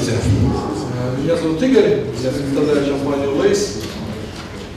Здравствуйте. 0.00 0.22
Э, 0.94 1.22
Меня 1.22 1.36
зовут 1.36 1.62
Игорь, 1.62 2.04
я 2.22 2.30
представляю 2.30 2.86
компанию 2.86 3.30
Lace. 3.32 3.84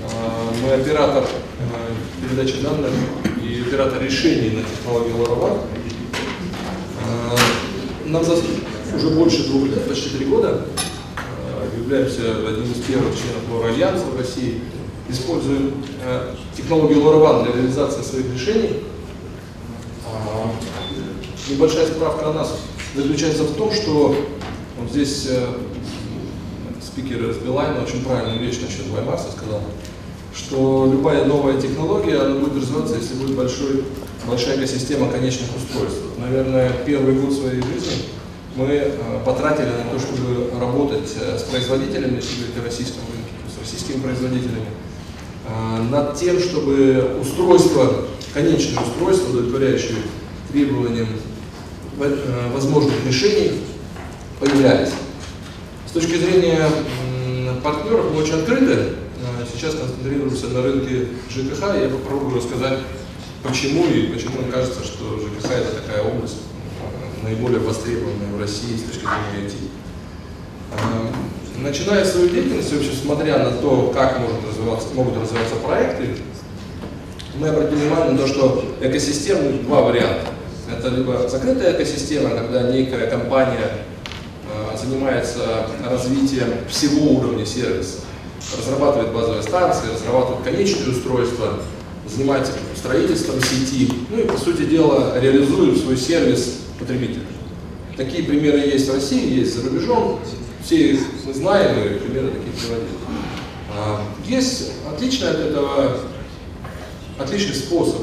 Э, 0.01 0.51
Мы 0.61 0.73
оператор 0.73 1.23
э, 1.23 2.27
передачи 2.27 2.61
данных 2.61 2.91
и 3.41 3.61
оператор 3.65 4.03
решений 4.03 4.57
на 4.57 4.63
технологии. 4.63 5.13
Э, 6.99 7.37
Нам 8.05 8.25
за 8.25 8.33
уже 8.33 9.09
больше 9.11 9.47
двух 9.47 9.69
лет, 9.69 9.87
почти 9.87 10.09
три 10.09 10.25
года, 10.25 10.65
являемся 11.77 12.21
одним 12.47 12.71
из 12.71 12.81
первых 12.81 13.15
членов 13.15 13.43
LoRa 13.49 13.73
Альянса 13.73 14.05
в 14.05 14.17
России. 14.17 14.61
Используем 15.09 15.83
технологию 16.55 16.99
LoRaWAN 16.99 17.43
для 17.43 17.53
реализации 17.53 18.01
своих 18.01 18.33
решений. 18.33 18.83
Небольшая 21.49 21.87
справка 21.87 22.29
о 22.29 22.33
нас 22.33 22.57
заключается 22.95 23.43
в 23.43 23.55
том, 23.55 23.71
что 23.71 24.15
вот 24.77 24.91
здесь 24.91 25.27
э, 25.29 25.45
спикер 26.81 27.29
из 27.29 27.37
Билайна 27.37 27.83
очень 27.83 28.03
правильную 28.03 28.39
вещь 28.39 28.59
насчет 28.61 28.87
Ваймарса 28.87 29.31
сказал, 29.31 29.61
что 30.35 30.89
любая 30.91 31.25
новая 31.25 31.61
технология 31.61 32.19
она 32.19 32.39
будет 32.39 32.55
развиваться, 32.55 32.95
если 32.95 33.15
будет 33.15 33.35
большой, 33.35 33.83
большая 34.27 34.57
экосистема 34.57 35.11
конечных 35.11 35.49
устройств. 35.55 36.01
Наверное, 36.17 36.71
первый 36.85 37.15
год 37.15 37.33
своей 37.33 37.61
жизни 37.61 38.05
мы 38.55 38.65
э, 38.67 38.91
потратили 39.25 39.67
на 39.67 39.91
то, 39.91 39.99
чтобы 39.99 40.49
работать 40.59 41.11
э, 41.19 41.37
с 41.37 41.43
производителями, 41.43 42.15
если 42.15 42.35
говорить 42.37 42.57
о 42.59 42.65
российском 42.65 43.01
рынке, 43.11 43.31
с 43.55 43.59
российскими 43.59 44.01
производителями, 44.01 44.69
э, 45.47 45.81
над 45.89 46.15
тем, 46.15 46.39
чтобы 46.39 47.17
устройства, 47.21 48.05
конечные 48.33 48.79
устройства, 48.79 49.29
удовлетворяющие 49.31 49.97
требованиям 50.51 51.07
э, 51.99 52.51
возможных 52.53 52.93
решений, 53.07 53.53
появлялись. 54.43 54.91
С 55.87 55.91
точки 55.91 56.15
зрения 56.17 56.67
партнеров 57.63 58.11
мы 58.11 58.21
очень 58.21 58.35
открыты. 58.35 58.73
Э, 58.73 59.45
Сейчас 59.53 59.75
концентрируемся 59.75 60.47
на 60.47 60.63
рынке 60.63 61.07
ЖКХ. 61.29 61.61
Я 61.81 61.89
попробую 61.89 62.37
рассказать, 62.37 62.79
почему 63.43 63.85
и 63.87 64.07
почему 64.07 64.41
мне 64.41 64.51
кажется, 64.51 64.83
что 64.83 65.19
ЖКХ 65.19 65.51
это 65.51 65.81
такая 65.81 66.03
область 66.03 66.39
э, 66.41 67.25
наиболее 67.25 67.59
востребованная 67.59 68.35
в 68.35 68.39
России 68.39 68.75
с 68.75 68.83
точки 68.83 69.03
зрения 69.05 69.47
IT. 69.47 69.53
Э, 70.71 71.61
Начиная 71.61 72.03
свою 72.03 72.29
деятельность, 72.29 72.73
вообще 72.73 72.91
смотря 72.91 73.37
на 73.37 73.51
то, 73.51 73.93
как 73.95 74.19
может 74.19 74.37
развиваться, 74.49 74.87
могут 74.95 75.15
развиваться 75.21 75.55
проекты, 75.63 76.17
мы 77.35 77.47
обратили 77.47 77.75
внимание 77.75 78.11
на 78.13 78.17
то, 78.17 78.27
что 78.27 78.75
экосистемы 78.81 79.59
два 79.63 79.83
варианта. 79.83 80.27
Это 80.69 80.89
либо 80.89 81.29
закрытая 81.29 81.73
экосистема, 81.73 82.31
когда 82.31 82.63
некая 82.63 83.07
компания 83.09 83.71
занимается 84.83 85.67
развитием 85.89 86.49
всего 86.69 87.11
уровня 87.13 87.45
сервиса, 87.45 87.99
разрабатывает 88.57 89.13
базовые 89.13 89.43
станции, 89.43 89.87
разрабатывает 89.93 90.43
конечные 90.43 90.89
устройства, 90.89 91.59
занимается 92.07 92.51
строительством 92.75 93.41
сети, 93.41 93.91
ну 94.09 94.19
и, 94.19 94.23
по 94.25 94.37
сути 94.37 94.63
дела, 94.63 95.19
реализует 95.19 95.79
свой 95.79 95.97
сервис 95.97 96.57
потребителю. 96.79 97.23
Такие 97.95 98.23
примеры 98.23 98.59
есть 98.59 98.89
в 98.89 98.93
России, 98.93 99.39
есть 99.39 99.55
за 99.55 99.69
рубежом, 99.69 100.19
все 100.63 100.93
их 100.93 100.99
мы 101.25 101.33
знаем 101.33 101.77
и 101.77 101.99
примеры 101.99 102.27
такие 102.29 102.53
приводили. 102.53 102.89
А, 103.75 104.01
Есть 104.25 104.71
отличный 104.91 105.29
от 105.29 105.37
этого, 105.39 105.97
отличный 107.19 107.55
способ 107.55 108.01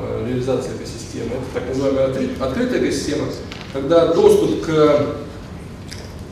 э, 0.00 0.26
реализации 0.28 0.70
экосистемы. 0.76 1.36
Это 1.36 1.44
так 1.60 1.68
называемая 1.68 2.08
откры- 2.08 2.42
открытая 2.42 2.80
экосистема, 2.82 3.26
когда 3.72 4.12
доступ 4.14 4.64
к 4.64 5.16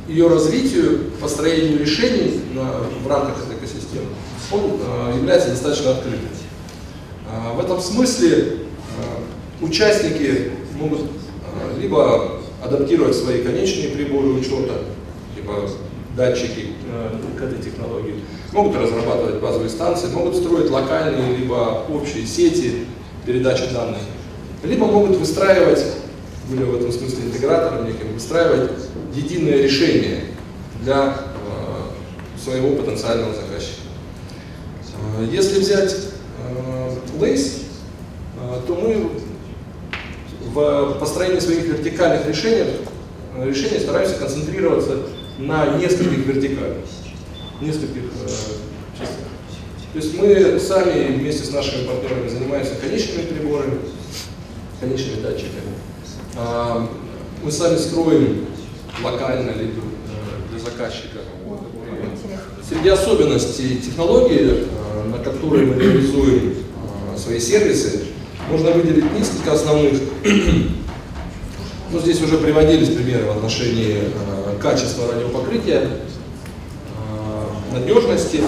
ее 0.09 0.29
развитию, 0.29 1.11
построению 1.21 1.79
решений 1.81 2.41
на- 2.55 2.81
в 3.03 3.07
рамках 3.09 3.45
этой 3.45 3.57
экосистемы, 3.57 4.07
он 4.51 4.79
э, 4.81 5.17
является 5.17 5.51
достаточно 5.51 5.93
открытым. 5.93 6.29
А, 7.31 7.55
В 7.55 7.61
этом 7.61 7.81
смысле 7.81 8.39
э, 8.39 9.65
участники 9.65 10.51
могут 10.79 11.01
э, 11.01 11.81
либо 11.81 12.41
адаптировать 12.63 13.15
свои 13.17 13.43
конечные 13.43 13.89
приборы 13.91 14.29
учета, 14.29 14.83
либо 15.37 15.69
датчики 16.17 16.67
э, 16.93 17.17
к 17.39 17.43
этой 17.43 17.63
технологии, 17.63 18.17
могут 18.53 18.77
разрабатывать 18.77 19.41
базовые 19.41 19.71
станции, 19.71 20.09
могут 20.09 20.37
строить 20.37 20.71
локальные 20.71 21.37
либо 21.39 21.85
общие 21.89 22.27
сети 22.27 22.87
передачи 23.25 23.65
данных, 23.73 24.01
либо 24.63 24.85
могут 24.87 25.17
выстраивать, 25.17 25.83
были 26.49 26.65
в 26.65 26.77
этом 26.77 26.93
смысле 26.93 27.25
интегратором 27.25 27.87
неким, 27.87 28.13
выстраивать 28.15 28.71
единое 29.15 29.63
решение 29.63 30.25
для 30.83 31.17
э, 31.17 32.41
своего 32.43 32.77
потенциального 32.77 33.35
заказчика. 33.35 33.83
Э, 35.19 35.27
Если 35.31 35.61
взять 35.61 35.95
э, 35.95 36.95
Lace, 37.19 37.63
то 38.67 38.75
мы 38.75 39.09
в 40.53 40.99
построении 40.99 41.39
своих 41.39 41.65
вертикальных 41.65 42.27
решений, 42.27 42.73
решений 43.39 43.79
стараемся 43.79 44.17
концентрироваться 44.17 44.99
на 45.39 45.79
нескольких 45.79 46.27
вертикалях, 46.27 46.79
нескольких 47.61 48.03
частях. 48.99 49.27
То 49.93 49.99
есть 49.99 50.19
мы 50.19 50.59
сами 50.59 51.17
вместе 51.17 51.45
с 51.45 51.53
нашими 51.53 51.87
партнерами 51.87 52.29
занимаемся 52.29 52.75
конечными 52.75 53.27
приборами, 53.27 53.79
конечными 54.81 55.23
датчиками. 55.23 55.73
А, 56.37 56.89
Мы 57.43 57.51
сами 57.51 57.77
строим 57.77 58.47
локально 59.03 59.53
для 59.53 60.59
заказчика. 60.59 61.19
Среди 62.67 62.89
особенностей 62.89 63.77
технологии, 63.79 64.65
э, 64.65 65.09
на 65.11 65.19
которые 65.19 65.67
мы 65.67 65.75
реализуем 65.75 66.55
э, 66.55 67.19
свои 67.19 67.39
сервисы, 67.39 68.05
можно 68.49 68.71
выделить 68.71 69.13
несколько 69.13 69.53
основных. 69.53 70.01
Ну, 71.91 72.01
здесь 72.01 72.23
уже 72.23 72.39
приводились 72.39 72.89
примеры 72.89 73.27
в 73.27 73.37
отношении 73.37 73.99
э, 73.99 74.57
качества 74.63 75.13
радиопокрытия, 75.13 75.87
надежности, 77.71 78.41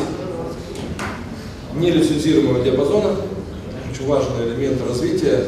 нелицензируемого 1.74 2.64
диапазона, 2.64 3.16
очень 3.92 4.06
важный 4.06 4.48
элемент 4.48 4.80
развития. 4.88 5.44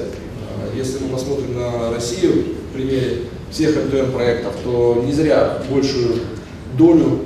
Если 0.74 0.98
мы 1.04 1.10
посмотрим 1.10 1.54
на 1.54 1.90
Россию 1.90 2.44
в 2.70 2.74
примере 2.74 3.22
всех 3.50 3.76
МТМ 3.76 4.12
проектов, 4.12 4.54
то 4.64 5.02
не 5.04 5.12
зря 5.12 5.62
большую 5.70 6.20
долю, 6.76 7.20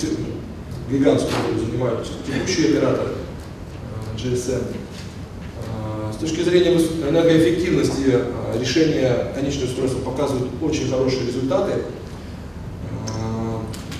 э, 0.00 0.92
гигантскую 0.92 1.58
занимают 1.58 2.08
текущие 2.26 2.70
операторы 2.70 3.10
э, 3.10 4.18
GSM. 4.18 4.62
Э, 4.62 6.12
С 6.12 6.16
точки 6.16 6.42
зрения 6.42 6.78
энергоэффективности 7.08 8.18
решения 8.58 9.32
конечного 9.34 9.66
устройства 9.66 9.98
показывают 10.00 10.48
очень 10.62 10.88
хорошие 10.90 11.26
результаты. 11.26 11.72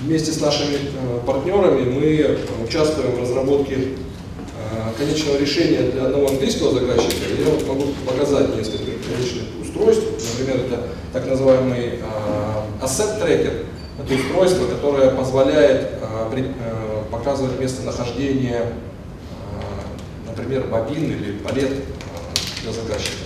Вместе 0.02 0.32
с 0.32 0.40
нашими 0.40 0.78
партнерами 1.24 1.88
мы 1.88 2.38
участвуем 2.66 3.12
в 3.12 3.20
разработке 3.20 3.90
конечного 5.02 5.38
решения 5.38 5.90
для 5.90 6.04
одного 6.04 6.28
английского 6.28 6.72
заказчика. 6.72 7.24
Я 7.38 7.50
вот 7.50 7.66
могу 7.66 7.84
показать 8.06 8.56
несколько 8.56 8.84
конечных 8.84 9.44
устройств. 9.60 10.04
Например, 10.38 10.64
это 10.66 10.82
так 11.12 11.26
называемый 11.26 11.98
э, 12.00 12.82
asset 12.84 13.20
tracker. 13.20 13.66
Это 14.02 14.14
устройство, 14.14 14.66
которое 14.66 15.10
позволяет 15.10 15.90
при- 16.32 16.44
э, 16.44 17.02
показывать 17.10 17.60
местонахождение, 17.60 18.72
например, 20.26 20.64
бобин 20.68 21.04
или 21.04 21.38
палет 21.38 21.70
для 22.62 22.72
заказчика. 22.72 23.16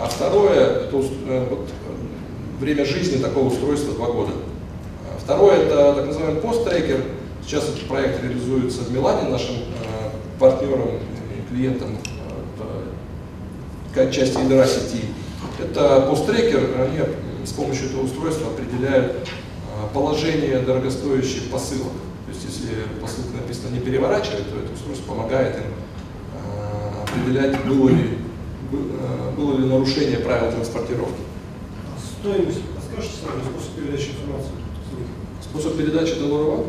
А 0.00 0.06
второе, 0.06 0.84
это 0.84 0.96
э, 0.96 1.46
вот, 1.48 1.68
время 2.60 2.84
жизни 2.84 3.22
такого 3.22 3.48
устройства 3.48 3.94
два 3.94 4.08
года. 4.08 4.32
А 5.08 5.18
Второе, 5.18 5.58
это 5.62 5.94
так 5.94 6.06
называемый 6.06 6.40
пост-трекер. 6.42 7.02
Сейчас 7.46 7.64
этот 7.64 7.82
проект 7.88 8.22
реализуется 8.22 8.80
в 8.82 8.92
Милане 8.92 9.28
нашим 9.28 9.54
э, 10.34 10.38
партнером 10.38 10.88
и 10.98 11.52
клиентом 11.54 11.90
э, 12.58 12.62
в 13.90 13.94
ка- 13.94 14.10
части 14.10 14.38
ядра 14.38 14.66
сети. 14.66 15.04
Это 15.62 16.06
пост-трекер, 16.08 16.80
они 16.80 17.00
с 17.46 17.52
помощью 17.52 17.86
этого 17.88 18.02
устройства 18.04 18.48
определяют 18.48 19.12
э, 19.12 19.94
положение 19.94 20.60
дорогостоящих 20.60 21.50
посылок. 21.50 21.92
То 22.26 22.32
есть 22.32 22.44
если 22.44 22.74
посылка 23.00 23.36
написано 23.36 23.74
не 23.74 23.80
переворачивать, 23.80 24.50
то 24.50 24.58
это 24.58 24.72
устройство 24.72 25.12
помогает 25.14 25.56
им 25.56 25.62
э, 26.34 27.02
определять, 27.04 27.64
было 27.64 27.88
ли, 27.90 28.18
бы- 28.72 28.90
э, 29.00 29.30
было 29.36 29.58
ли 29.58 29.66
нарушение 29.66 30.18
правил 30.18 30.50
транспортировки. 30.50 31.20
Стоимость, 32.20 32.62
подскажете 32.74 33.14
сами 33.22 33.42
способ 33.42 33.74
передачи 33.76 34.10
информации? 34.10 34.52
Способ 35.42 35.76
передачи 35.76 36.18
долларова 36.18 36.62
э, 36.62 36.64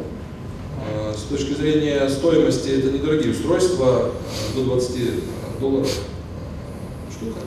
с 1.16 1.24
точки 1.24 1.54
зрения 1.54 2.08
стоимости 2.10 2.70
это 2.70 2.92
недорогие 2.92 3.32
устройства, 3.32 4.12
э, 4.54 4.56
до 4.56 4.66
20 4.66 4.96
долларов 5.60 5.88
э, 5.88 7.12
штука. 7.12 7.40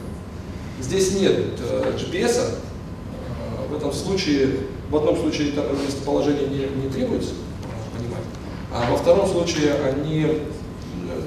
Здесь 0.81 1.13
нет 1.13 1.39
э, 1.61 1.93
GPS, 1.97 2.39
-а. 2.39 2.55
Э, 3.69 3.73
в 3.73 3.77
этом 3.77 3.93
случае, 3.93 4.49
в 4.91 4.97
одном 4.97 5.17
случае 5.17 5.51
это 5.51 5.67
местоположение 5.87 6.49
не, 6.49 6.83
не 6.83 6.91
требуется 6.91 7.35
понимать, 7.97 8.25
а 8.73 8.91
во 8.91 8.97
втором 8.97 9.29
случае 9.29 9.75
они, 9.75 10.23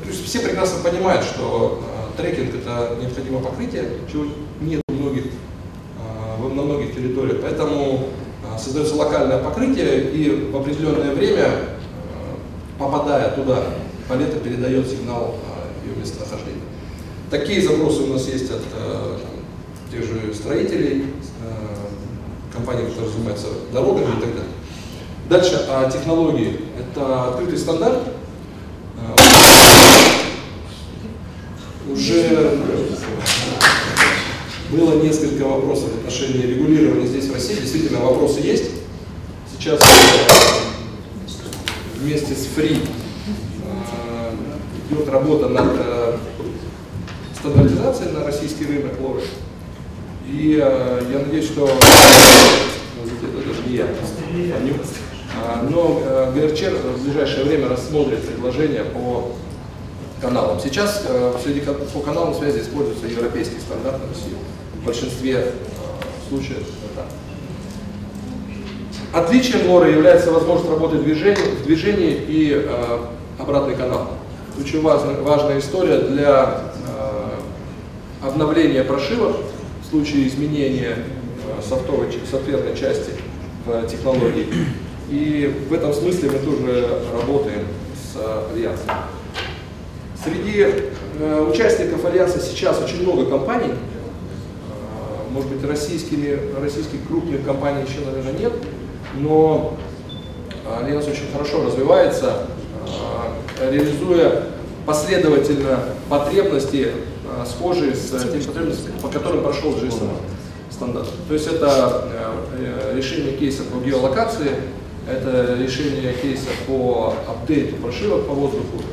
то 0.03 0.07
есть 0.07 0.25
все 0.25 0.39
прекрасно 0.39 0.83
понимают, 0.83 1.24
что 1.24 1.83
трекинг 2.18 2.56
это 2.56 2.98
необходимое 3.00 3.44
покрытие, 3.44 3.86
чего 4.12 4.25
нет 4.59 4.81
многих, 4.89 5.25
на 6.39 6.63
многих 6.63 6.95
территориях, 6.95 7.38
поэтому 7.42 8.07
создается 8.57 8.95
локальное 8.95 9.38
покрытие 9.38 10.12
и 10.12 10.50
в 10.51 10.57
определенное 10.57 11.13
время, 11.13 11.51
попадая 12.81 13.29
туда, 13.31 13.63
палета 14.09 14.39
передает 14.39 14.89
сигнал 14.89 15.35
ее 15.85 15.95
местонахождения. 15.95 16.61
Такие 17.29 17.61
запросы 17.61 18.01
у 18.01 18.07
нас 18.07 18.27
есть 18.27 18.49
от 18.49 18.61
тех 19.91 20.03
же 20.03 20.33
строителей, 20.33 21.05
компаний, 22.51 22.87
которые 22.87 23.11
занимаются 23.11 23.47
дорогами 23.71 24.17
и 24.17 24.21
так 24.21 24.33
далее. 24.33 24.51
Дальше 25.29 25.65
о 25.69 25.89
технологии. 25.89 26.59
Это 26.77 27.29
открытый 27.29 27.57
стандарт. 27.57 27.99
Уже 31.89 32.57
было 34.71 35.01
несколько 35.01 35.43
вопросов 35.43 35.91
в 35.93 35.97
отношении 35.99 36.47
регулирования 36.47 37.07
здесь 37.07 37.27
в 37.27 37.33
России. 37.33 37.55
Действительно, 37.55 37.99
вопросы 37.99 38.39
есть. 38.39 38.71
Сейчас 39.57 39.79
вместе 42.01 42.33
с 42.33 42.48
ФРИ 42.48 42.77
идет 44.89 45.09
работа 45.09 45.48
над 45.48 45.68
стандартизацией 47.38 48.12
на 48.12 48.25
российский 48.25 48.65
рынок 48.65 49.00
лоры. 49.00 49.21
И 50.27 50.59
э, 50.62 51.01
я 51.12 51.19
надеюсь, 51.19 51.45
что 51.45 51.65
это 51.68 53.48
даже 53.48 53.68
не 53.68 53.75
я, 53.77 53.88
а, 55.36 55.68
но 55.69 56.01
э, 56.03 56.31
ГРЧ 56.36 56.62
в 56.98 57.03
ближайшее 57.03 57.45
время 57.45 57.69
рассмотрит 57.69 58.25
предложение 58.27 58.83
по 58.83 59.31
каналам. 60.21 60.59
Сейчас 60.59 61.03
э, 61.07 61.33
среди, 61.44 61.62
по 61.62 62.00
каналам 62.00 62.36
связи 62.36 62.59
используются 62.59 63.07
европейские 63.07 63.59
стандарты 63.59 64.07
России. 64.07 64.38
В 64.81 64.86
большинстве 64.86 65.36
э, 65.36 65.50
случаев. 66.30 66.68
Отличием 69.13 69.69
лоры 69.69 69.91
является 69.91 70.31
возможность 70.31 70.69
работы 70.69 70.97
в 70.97 71.03
движении, 71.03 71.55
в 71.61 71.63
движении 71.65 72.13
и 72.13 72.53
э, 72.65 72.97
обратный 73.37 73.75
канал. 73.75 74.11
Очень 74.57 74.81
важная, 74.81 75.19
важная 75.19 75.59
история 75.59 75.99
для 75.99 76.61
э, 76.87 78.25
обновления 78.25 78.85
прошивок 78.85 79.35
в 79.83 79.89
случае 79.89 80.29
изменения 80.29 80.95
э, 80.95 81.61
софтовой, 81.61 82.07
софтверной 82.29 82.73
части 82.77 83.11
в 83.65 83.85
технологии. 83.87 84.47
И 85.09 85.65
в 85.69 85.73
этом 85.73 85.93
смысле 85.93 86.31
мы 86.31 86.39
тоже 86.39 86.87
работаем 87.13 87.67
с 87.93 88.53
Альянсом. 88.53 88.91
Среди 90.23 90.67
э, 91.19 91.47
участников 91.49 92.05
Альянса 92.05 92.39
сейчас 92.39 92.81
очень 92.81 93.01
много 93.01 93.25
компаний, 93.25 93.73
э, 93.73 95.31
может 95.33 95.51
быть, 95.51 95.69
российскими, 95.69 96.39
российских 96.61 97.05
крупных 97.09 97.43
компаний 97.43 97.83
еще, 97.85 98.05
наверное, 98.05 98.39
нет, 98.39 98.53
но 99.15 99.77
Альянс 100.79 101.07
очень 101.07 101.31
хорошо 101.31 101.65
развивается, 101.65 102.47
реализуя 103.59 104.43
последовательно 104.85 105.79
потребности 106.09 106.91
Э, 107.31 107.45
схожие 107.45 107.95
с 107.95 108.09
теми 108.09 108.41
потребностями, 108.41 108.99
по 109.01 109.07
которым 109.07 109.43
прошел 109.43 109.71
GSM 109.71 110.09
стандарт. 110.69 111.07
То 111.27 111.33
есть 111.33 111.47
это 111.47 112.09
э, 112.57 112.93
решение 112.95 113.33
кейса 113.37 113.63
по 113.63 113.77
геолокации, 113.77 114.51
это 115.07 115.55
решение 115.59 116.13
кейса 116.13 116.49
по 116.67 117.15
апдейту 117.27 117.77
прошивок 117.77 118.27
по 118.27 118.33
воздуху 118.33 118.83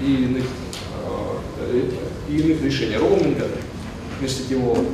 и 0.00 0.24
иных, 0.24 0.44
и 2.28 2.36
иных 2.36 2.62
решений 2.62 2.96
роуминга 2.96 3.46
межсетевого. 4.20 4.84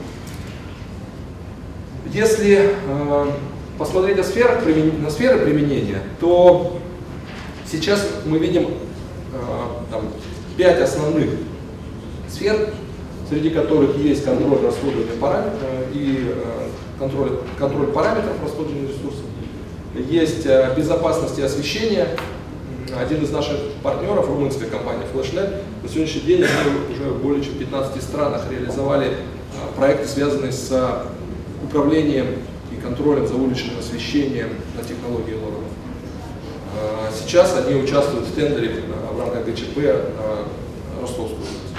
Если 2.13 2.75
посмотреть 3.79 4.17
на 4.17 4.25
сферы, 4.25 4.61
на 5.01 5.11
сферы 5.11 5.45
применения, 5.45 6.03
то 6.21 6.79
сейчас 7.71 8.07
мы 8.25 8.39
видим 8.39 8.69
там, 9.91 10.03
пять 10.57 10.81
основных 10.81 11.31
сфер, 12.29 12.71
среди 13.29 13.51
которых 13.51 13.97
есть 13.97 14.25
контроль 14.25 14.59
расходования 14.65 15.17
параметров 15.21 15.61
э, 15.63 15.93
и 15.93 16.33
э, 16.35 16.69
контроль, 16.99 17.39
контроль 17.59 17.87
параметров 17.89 18.35
расходования 18.43 18.89
ресурсов. 18.89 19.25
Есть 19.95 20.47
э, 20.47 20.75
безопасность 20.77 21.39
и 21.39 21.43
освещение. 21.43 22.09
Один 22.99 23.23
из 23.25 23.31
наших 23.31 23.57
партнеров, 23.83 24.29
румынская 24.29 24.69
компания 24.69 25.05
FlashNet, 25.13 25.63
на 25.83 25.89
сегодняшний 25.89 26.21
день 26.21 26.41
мы 26.43 26.95
уже 26.95 27.11
в 27.11 27.23
более 27.23 27.43
чем 27.43 27.55
15 27.55 28.03
странах 28.03 28.43
реализовали 28.51 29.17
проекты, 29.77 30.07
связанные 30.07 30.53
с 30.53 31.03
управлением 31.65 32.27
контролем 32.85 33.27
за 33.27 33.35
уличным 33.35 33.79
освещением 33.79 34.51
на 34.77 34.85
технологии 34.85 35.35
LoRa. 35.35 35.65
Сейчас 37.19 37.57
они 37.57 37.81
участвуют 37.81 38.27
в 38.27 38.35
тендере 38.35 38.83
в 39.13 39.19
рамках 39.19 39.47
ГЧП 39.47 39.79
Ростовскую 41.01 41.41
область, 41.41 41.75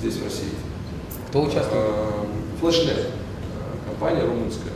здесь 0.00 0.14
в 0.16 0.24
России. 0.24 0.48
Кто 1.28 1.42
участвует? 1.42 1.84
Флешнет, 2.60 2.98
э, 2.98 3.08
компания 3.88 4.24
румынская, 4.24 4.72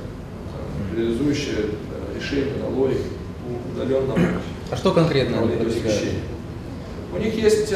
реализующая 0.96 1.66
решение 2.14 2.54
на 2.56 2.68
лоре 2.68 2.96
по 3.42 3.80
удаленному 3.80 4.40
А 4.70 4.76
что 4.76 4.92
конкретно 4.92 5.42
У 7.14 7.18
них 7.18 7.34
есть 7.34 7.72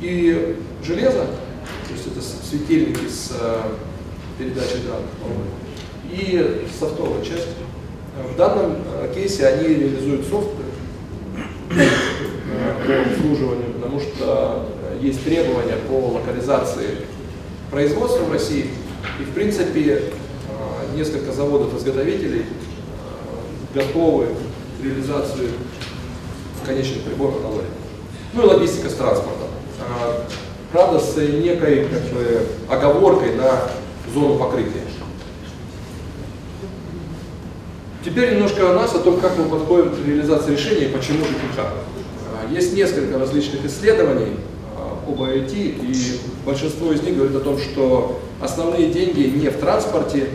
и 0.00 0.56
железо, 0.84 1.26
то 1.26 1.92
есть 1.92 2.06
это 2.06 2.20
светильники 2.20 3.08
с 3.08 3.32
передачей 4.38 4.86
данных, 4.86 5.10
и 6.12 6.66
софтовая 6.78 7.24
часть. 7.24 7.48
В 8.32 8.36
данном 8.36 8.76
кейсе 9.14 9.46
они 9.46 9.68
реализуют 9.68 10.26
софт 10.26 10.50
по 11.68 13.10
обслуживанию, 13.10 13.72
потому 13.74 13.98
что 13.98 14.68
есть 15.00 15.24
требования 15.24 15.76
по 15.88 16.10
локализации 16.10 16.98
производства 17.70 18.24
в 18.24 18.32
России. 18.32 18.66
И, 19.18 19.24
в 19.24 19.30
принципе, 19.30 20.02
а, 20.48 20.94
несколько 20.94 21.32
заводов-изготовителей 21.32 22.44
готовы 23.74 24.26
к 24.26 24.84
реализации 24.84 25.48
конечных 26.66 27.02
приборов 27.02 27.42
на 27.42 27.48
лоре. 27.48 27.66
Ну 28.34 28.42
и 28.42 28.46
логистика 28.46 28.88
с 28.88 28.94
транспортом. 28.94 29.48
Правда, 30.70 31.00
с 31.00 31.16
некой 31.16 31.86
как 31.86 32.02
бы, 32.14 32.46
оговоркой 32.68 33.34
на 33.34 33.70
зону 34.14 34.38
покрытия. 34.38 34.82
Теперь 38.04 38.34
немножко 38.34 38.68
о 38.68 38.74
нас, 38.74 38.94
о 38.94 38.98
том, 38.98 39.20
как 39.20 39.38
мы 39.38 39.44
подходим 39.44 39.90
к 39.90 40.06
реализации 40.06 40.52
решения 40.52 40.86
и 40.86 40.92
почему 40.92 41.24
ЖКХ. 41.24 41.66
Есть 42.50 42.74
несколько 42.74 43.18
различных 43.18 43.64
исследований, 43.64 44.36
об 45.06 45.20
IoT, 45.20 45.52
и 45.54 46.20
большинство 46.44 46.92
из 46.92 47.02
них 47.02 47.16
говорит 47.16 47.36
о 47.36 47.40
том, 47.40 47.58
что 47.58 48.20
основные 48.40 48.90
деньги 48.90 49.20
не 49.20 49.48
в 49.50 49.58
транспорте, 49.58 50.28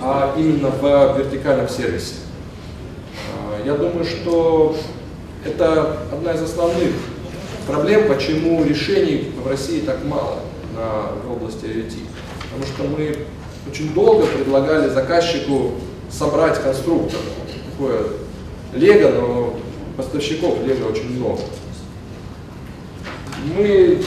а 0.00 0.34
именно 0.36 0.70
в 0.70 1.18
вертикальном 1.18 1.68
сервисе. 1.68 2.14
А, 3.34 3.64
я 3.64 3.74
думаю, 3.74 4.04
что 4.04 4.76
это 5.44 5.98
одна 6.10 6.32
из 6.32 6.42
основных 6.42 6.90
проблем, 7.66 8.08
почему 8.08 8.64
решений 8.64 9.32
в 9.42 9.46
России 9.48 9.80
так 9.80 10.04
мало 10.04 10.38
на, 10.74 11.12
в 11.24 11.32
области 11.32 11.64
IoT. 11.66 11.94
Потому 12.50 12.64
что 12.64 12.82
мы 12.84 13.16
очень 13.70 13.92
долго 13.92 14.26
предлагали 14.26 14.88
заказчику 14.88 15.74
собрать 16.10 16.62
конструктор. 16.62 17.20
Такое 17.70 18.02
лего, 18.74 19.08
но 19.10 19.54
поставщиков 19.96 20.62
лего 20.64 20.88
очень 20.88 21.16
много. 21.16 21.40
Мы 23.56 24.02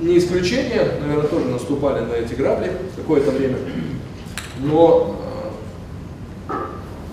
не 0.00 0.18
исключение, 0.18 0.92
наверное, 1.00 1.26
тоже 1.26 1.46
наступали 1.46 2.04
на 2.04 2.14
эти 2.14 2.34
грабли 2.34 2.72
какое-то 2.96 3.30
время, 3.30 3.58
но 4.58 5.16
э, 6.48 6.54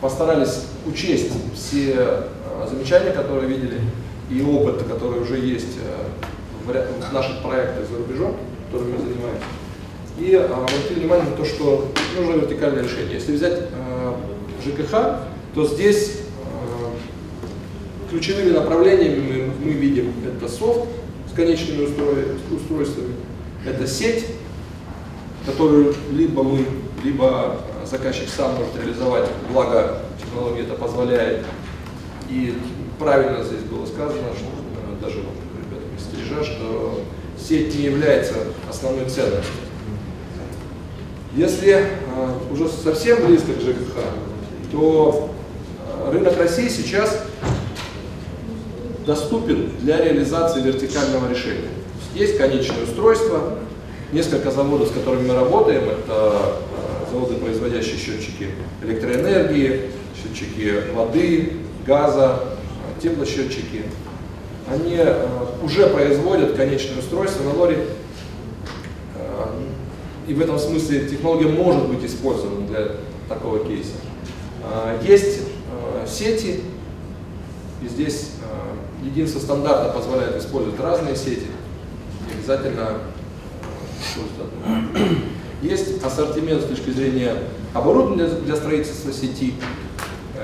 постарались 0.01 0.65
учесть 0.85 1.31
все 1.53 1.95
э, 1.95 2.67
замечания, 2.69 3.11
которые 3.11 3.47
видели, 3.47 3.81
и 4.29 4.41
опыт, 4.41 4.83
который 4.83 5.21
уже 5.21 5.37
есть 5.37 5.77
э, 5.81 6.07
в 6.65 7.13
наших 7.13 7.41
проектах 7.41 7.87
за 7.89 7.97
рубежом, 7.97 8.35
которыми 8.71 8.93
мы 8.93 8.99
занимаемся. 8.99 9.43
И 10.19 10.33
обратили 10.35 10.99
внимание 10.99 11.29
на 11.29 11.35
то, 11.35 11.45
что 11.45 11.91
нужно 12.17 12.41
вертикальное 12.41 12.83
решение. 12.83 13.15
Если 13.15 13.33
взять 13.33 13.69
ЖКХ, 14.67 14.91
то 15.53 15.65
здесь 15.65 16.21
ключевыми 18.09 18.51
направлениями 18.51 19.51
мы, 19.61 19.65
мы 19.65 19.71
видим 19.71 20.13
это 20.25 20.51
софт, 20.51 20.87
конечными 21.37 21.85
устройствами. 21.85 23.13
Это 23.65 23.87
сеть, 23.87 24.25
которую 25.45 25.93
либо 26.11 26.43
мы, 26.43 26.65
либо 27.03 27.61
заказчик 27.85 28.27
сам 28.27 28.55
может 28.55 28.75
реализовать, 28.75 29.29
благо 29.51 30.01
технология 30.19 30.63
это 30.63 30.73
позволяет. 30.73 31.45
И 32.29 32.57
правильно 32.99 33.43
здесь 33.43 33.61
было 33.61 33.85
сказано, 33.85 34.27
что 34.35 34.47
э, 34.47 35.01
даже 35.01 35.19
вот 35.19 35.35
ребята 35.55 35.85
стрижа, 35.99 36.43
что 36.43 37.01
сеть 37.39 37.73
не 37.77 37.85
является 37.85 38.33
основной 38.69 39.05
ценностью. 39.05 39.53
Если 41.35 41.71
э, 41.71 41.83
уже 42.51 42.67
совсем 42.67 43.25
близко 43.25 43.53
к 43.53 43.61
ЖКХ, 43.61 43.95
то 44.71 45.29
э, 45.87 46.11
рынок 46.11 46.37
России 46.37 46.67
сейчас 46.67 47.23
доступен 49.05 49.71
для 49.81 50.03
реализации 50.03 50.61
вертикального 50.61 51.29
решения. 51.29 51.69
Есть 52.13 52.37
конечное 52.37 52.83
устройство, 52.83 53.55
несколько 54.11 54.51
заводов, 54.51 54.89
с 54.89 54.91
которыми 54.91 55.27
мы 55.27 55.35
работаем, 55.35 55.83
это 55.83 56.57
э, 57.07 57.11
заводы, 57.11 57.35
производящие 57.35 57.97
счетчики 57.97 58.49
электроэнергии, 58.83 59.91
счетчики 60.21 60.91
воды, 60.93 61.53
газа, 61.85 62.39
э, 62.97 63.01
теплосчетчики. 63.01 63.83
Они 64.69 64.99
уже 65.63 65.87
производят 65.87 66.57
конечное 66.57 66.99
устройство 66.99 67.41
на 67.43 67.53
лоре, 67.53 67.85
и 70.27 70.33
в 70.33 70.41
этом 70.41 70.59
смысле 70.59 71.07
технология 71.07 71.47
может 71.47 71.87
быть 71.87 72.03
использована 72.03 72.67
для 72.67 72.87
такого 73.29 73.65
кейса. 73.65 73.93
Есть 75.01 75.41
сети, 76.07 76.61
и 77.81 77.87
здесь 77.87 78.31
единство 79.03 79.39
стандарта 79.39 79.93
позволяет 79.93 80.37
использовать 80.37 80.79
разные 80.79 81.15
сети, 81.15 81.47
не 82.27 82.39
обязательно 82.39 82.99
есть 85.61 86.03
ассортимент 86.03 86.63
с 86.63 86.65
точки 86.65 86.91
зрения 86.91 87.35
оборудования 87.73 88.27
для 88.27 88.55
строительства 88.55 89.11
сети. 89.11 89.55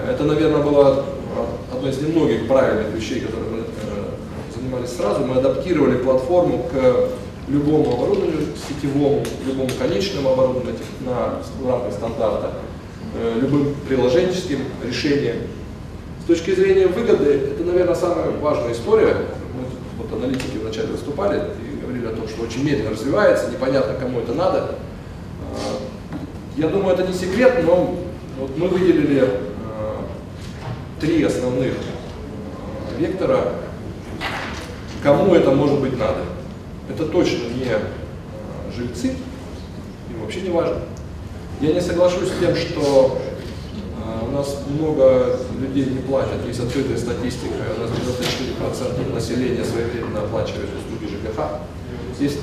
Это, 0.07 0.23
наверное, 0.23 0.63
было 0.63 1.05
одно 1.71 1.89
из 1.89 2.01
немногих 2.01 2.47
правильных 2.47 2.93
вещей, 2.93 3.19
которые 3.19 3.51
мы 3.51 3.57
э, 3.59 3.63
занимались 4.55 4.89
сразу. 4.89 5.23
Мы 5.23 5.35
адаптировали 5.35 5.97
платформу 5.97 6.67
к 6.71 7.09
любому 7.47 7.93
оборудованию 7.93 8.47
сетевому, 8.67 9.23
любому 9.45 9.69
конечному 9.77 10.31
оборудованию 10.31 10.75
на, 11.01 11.39
в 11.61 11.69
рамках 11.69 11.93
стандарта, 11.93 12.53
э, 12.53 12.72
любым 13.41 13.75
приложенческим 13.88 14.60
решением. 14.86 15.38
С 16.24 16.25
точки 16.25 16.55
зрения 16.55 16.88
выгоды, 16.88 17.25
это, 17.25 17.63
наверное, 17.63 17.95
самая 17.95 18.31
важная 18.31 18.72
история. 18.72 19.13
Мы, 19.53 19.65
вот 19.98 20.13
аналитики 20.13 20.57
вначале 20.57 20.88
выступали 20.88 21.41
и 21.62 21.81
говорили 21.81 22.05
о 22.05 22.15
том, 22.15 22.27
что 22.29 22.43
очень 22.43 22.63
медленно 22.63 22.91
развивается, 22.91 23.51
непонятно, 23.51 23.93
кому 24.00 24.22
это 24.22 24.33
надо. 24.33 24.75
А, 25.51 25.79
я 26.55 26.69
думаю, 26.69 26.93
это 26.93 27.05
не 27.05 27.13
секрет, 27.13 27.63
но 27.65 28.00
вот 28.39 28.57
мы 28.57 28.69
выделили 28.69 29.22
а, 29.22 30.05
три 31.01 31.22
основных 31.24 31.74
вектора, 32.98 33.55
кому 35.03 35.36
это 35.36 35.51
может 35.51 35.81
быть 35.81 36.00
надо. 36.00 36.22
Это 36.89 37.05
точно 37.05 37.43
не 37.53 38.74
жильцы, 38.74 39.07
им 40.10 40.22
вообще 40.22 40.41
не 40.41 40.50
важно. 40.50 40.79
Я 41.62 41.74
не 41.74 41.81
соглашусь 41.81 42.29
с 42.29 42.39
тем, 42.39 42.55
что 42.55 43.17
у 44.27 44.31
нас 44.31 44.57
много 44.67 45.39
людей 45.62 45.86
не 45.86 46.00
платят, 46.00 46.45
есть 46.48 46.60
открытая 46.60 46.98
статистика, 46.98 47.53
у 47.77 47.81
нас 47.81 47.91
94% 47.91 49.13
населения 49.13 49.63
своевременно 49.63 50.22
оплачивает 50.22 50.69
услуги 50.69 51.12
ЖКХ. 51.13 51.39
Здесь 52.17 52.38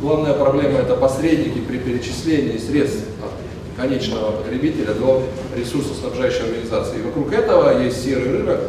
главная 0.00 0.34
проблема 0.34 0.78
это 0.78 0.96
посредники 0.96 1.58
при 1.58 1.78
перечислении 1.78 2.56
средств 2.58 3.04
от 3.22 3.80
конечного 3.80 4.32
потребителя 4.32 4.94
до 4.94 5.24
ресурсоснабжающей 5.56 6.44
организации. 6.44 7.00
И 7.00 7.02
вокруг 7.02 7.32
этого 7.32 7.82
есть 7.82 8.04
серый 8.04 8.30
рынок, 8.30 8.60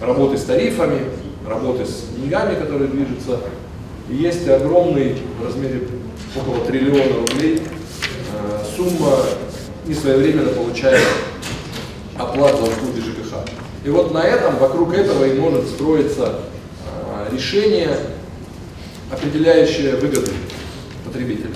работы 0.00 0.38
с 0.38 0.44
тарифами, 0.44 1.00
работы 1.46 1.84
с 1.84 2.04
деньгами, 2.16 2.54
которые 2.54 2.88
движутся. 2.88 3.40
И 4.08 4.16
есть 4.16 4.48
огромный 4.48 5.16
в 5.38 5.44
размере 5.44 5.82
около 6.34 6.64
триллиона 6.64 7.18
рублей 7.18 7.62
сумма 8.78 9.24
несвоевременно 9.86 10.50
получаемая 10.50 11.02
оплат 12.16 12.56
за 12.56 12.62
услуги 12.62 13.00
ЖКХ. 13.00 13.34
И 13.84 13.90
вот 13.90 14.14
на 14.14 14.22
этом, 14.22 14.56
вокруг 14.56 14.94
этого 14.94 15.24
и 15.24 15.38
может 15.38 15.66
строиться 15.66 16.40
э, 16.86 17.34
решение 17.34 17.96
определяющие 19.10 19.96
выгоды 19.96 20.30
потребителя. 21.04 21.54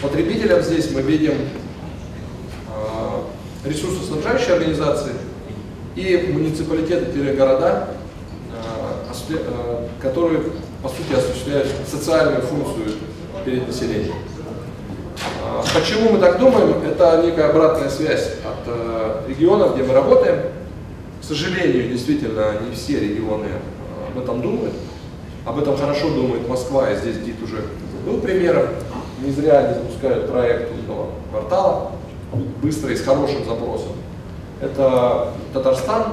Потребителям 0.00 0.62
здесь 0.62 0.90
мы 0.92 1.02
видим 1.02 1.34
э, 1.34 3.68
ресурсоснабжающие 3.68 4.54
организации 4.54 5.12
и 5.94 6.30
муниципалитеты-города, 6.32 7.90
э, 9.28 9.88
которые 10.00 10.40
по 10.82 10.88
сути 10.88 11.12
осуществляют 11.12 11.68
социальную 11.90 12.42
функцию 12.42 12.94
перед 13.44 13.66
населением. 13.66 14.14
Э, 15.58 15.62
почему 15.74 16.10
мы 16.10 16.18
так 16.18 16.38
думаем? 16.38 16.82
Это 16.84 17.22
некая 17.24 17.50
обратная 17.50 17.88
связь 17.88 18.34
от 18.44 18.66
э, 18.66 19.22
регионов, 19.28 19.74
где 19.74 19.82
мы 19.82 19.94
работаем. 19.94 20.42
К 21.20 21.24
сожалению, 21.24 21.88
действительно, 21.88 22.54
не 22.60 22.74
все 22.74 23.00
регионы 23.00 23.46
э, 23.46 24.12
об 24.12 24.18
этом 24.22 24.40
думают. 24.40 24.74
Об 25.44 25.58
этом 25.58 25.76
хорошо 25.76 26.10
думает 26.10 26.46
Москва, 26.48 26.90
и 26.90 26.96
здесь 26.96 27.18
ДИТ 27.18 27.42
уже 27.42 27.64
был 28.04 28.20
примером. 28.20 28.66
Не 29.20 29.30
зря 29.32 29.58
они 29.58 29.74
запускают 29.74 30.30
проект 30.30 30.70
умного 30.72 31.10
квартала, 31.30 31.92
быстро 32.62 32.92
и 32.92 32.96
с 32.96 33.02
хорошим 33.02 33.44
запросом. 33.44 33.92
Это 34.60 35.32
Татарстан, 35.52 36.04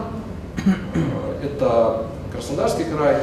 это 1.43 2.07
Краснодарский 2.31 2.85
край. 2.85 3.17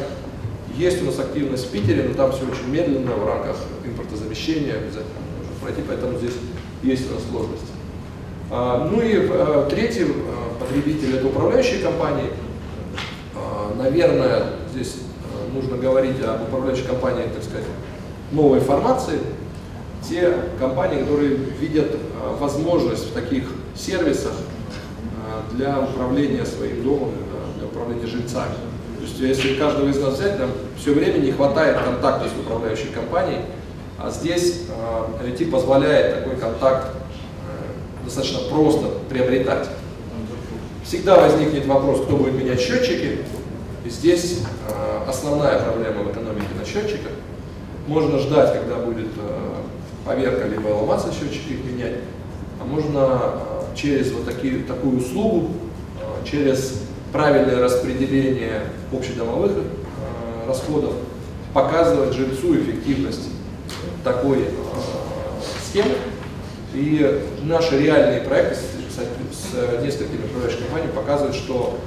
Есть 0.76 1.02
у 1.02 1.06
нас 1.06 1.18
активность 1.18 1.66
в 1.66 1.70
Питере, 1.70 2.04
но 2.08 2.14
там 2.14 2.32
все 2.32 2.44
очень 2.44 2.68
медленно 2.68 3.12
в 3.12 3.26
рамках 3.26 3.56
импортозамещения 3.84 4.74
обязательно 4.74 5.21
пройти, 5.62 5.82
поэтому 5.86 6.18
здесь 6.18 6.34
есть 6.82 7.06
сложности. 7.30 7.68
А, 8.50 8.86
ну 8.90 9.00
и 9.00 9.28
а, 9.30 9.66
третий 9.70 10.04
а, 10.04 10.58
потребитель 10.60 11.16
это 11.16 11.26
управляющие 11.26 11.82
компании. 11.82 12.30
Наверное, 13.78 14.50
здесь 14.72 14.96
нужно 15.54 15.76
говорить 15.76 16.22
об 16.22 16.42
управляющей 16.42 16.84
компании, 16.84 17.24
так 17.34 17.42
сказать, 17.42 17.64
новой 18.30 18.60
формации, 18.60 19.18
те 20.06 20.34
компании, 20.58 21.00
которые 21.00 21.34
видят 21.34 21.96
возможность 22.38 23.10
в 23.10 23.12
таких 23.14 23.44
сервисах 23.74 24.32
для 25.52 25.80
управления 25.80 26.44
своим 26.44 26.84
домом, 26.84 27.12
для 27.56 27.66
управления 27.66 28.06
жильцами. 28.06 28.54
То 28.98 29.04
есть 29.04 29.18
если 29.18 29.56
каждого 29.56 29.88
из 29.88 29.98
нас 29.98 30.14
взять, 30.14 30.38
нам 30.38 30.50
все 30.76 30.92
время 30.92 31.18
не 31.18 31.32
хватает 31.32 31.78
контакта 31.82 32.28
с 32.28 32.40
управляющей 32.40 32.88
компанией, 32.94 33.40
а 34.02 34.10
здесь 34.10 34.62
IT 35.24 35.48
а, 35.48 35.52
позволяет 35.52 36.24
такой 36.24 36.36
контакт 36.36 36.88
достаточно 38.04 38.40
просто 38.50 38.88
приобретать. 39.08 39.68
Всегда 40.84 41.20
возникнет 41.20 41.66
вопрос, 41.66 42.02
кто 42.02 42.16
будет 42.16 42.34
менять 42.34 42.60
счетчики, 42.60 43.20
и 43.84 43.88
здесь 43.88 44.40
э, 44.68 45.08
основная 45.08 45.60
проблема 45.60 46.02
в 46.02 46.12
экономике 46.12 46.48
на 46.58 46.64
счетчиках. 46.66 47.12
Можно 47.86 48.18
ждать, 48.18 48.52
когда 48.52 48.76
будет 48.76 49.08
э, 49.16 49.54
поверка, 50.04 50.46
либо 50.46 50.68
ломаться 50.68 51.08
счетчики 51.12 51.52
их 51.52 51.64
менять, 51.64 51.98
а 52.60 52.64
можно 52.64 53.20
э, 53.70 53.76
через 53.76 54.12
вот 54.12 54.24
такие, 54.24 54.64
такую 54.64 54.98
услугу, 54.98 55.50
э, 56.00 56.28
через 56.28 56.82
правильное 57.12 57.60
распределение 57.60 58.62
общедомовых 58.92 59.52
э, 59.52 60.48
расходов 60.48 60.94
показывать 61.54 62.14
жильцу 62.14 62.56
эффективность 62.56 63.28
такой 64.04 64.42
э, 64.42 64.46
схемы. 65.66 65.94
И 66.74 67.22
наши 67.42 67.78
реальные 67.78 68.22
проекты 68.22 68.54
с, 68.54 68.60
с, 69.36 69.82
несколькими 69.82 70.24
управляющими 70.24 70.62
компаниями 70.62 70.92
показывают, 70.92 71.36
что 71.36 71.78